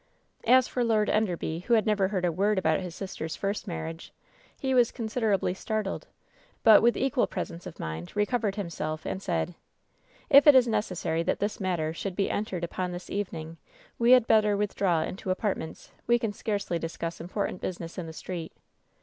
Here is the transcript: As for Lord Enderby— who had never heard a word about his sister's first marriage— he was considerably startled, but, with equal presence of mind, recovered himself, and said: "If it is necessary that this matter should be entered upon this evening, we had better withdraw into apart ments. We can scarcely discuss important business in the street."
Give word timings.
As 0.47 0.67
for 0.67 0.83
Lord 0.83 1.11
Enderby— 1.11 1.59
who 1.67 1.75
had 1.75 1.85
never 1.85 2.07
heard 2.07 2.25
a 2.25 2.31
word 2.31 2.57
about 2.57 2.79
his 2.79 2.95
sister's 2.95 3.35
first 3.35 3.67
marriage— 3.67 4.11
he 4.59 4.73
was 4.73 4.89
considerably 4.91 5.53
startled, 5.53 6.07
but, 6.63 6.81
with 6.81 6.97
equal 6.97 7.27
presence 7.27 7.67
of 7.67 7.79
mind, 7.79 8.15
recovered 8.15 8.55
himself, 8.55 9.05
and 9.05 9.21
said: 9.21 9.53
"If 10.27 10.47
it 10.47 10.55
is 10.55 10.67
necessary 10.67 11.21
that 11.21 11.37
this 11.37 11.59
matter 11.59 11.93
should 11.93 12.15
be 12.15 12.31
entered 12.31 12.63
upon 12.63 12.91
this 12.91 13.11
evening, 13.11 13.57
we 13.99 14.13
had 14.13 14.25
better 14.25 14.57
withdraw 14.57 15.03
into 15.03 15.29
apart 15.29 15.55
ments. 15.59 15.91
We 16.07 16.17
can 16.17 16.33
scarcely 16.33 16.79
discuss 16.79 17.21
important 17.21 17.61
business 17.61 17.99
in 17.99 18.07
the 18.07 18.11
street." 18.13 18.53